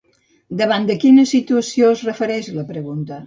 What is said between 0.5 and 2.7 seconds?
Davant de quina situació, es refereix la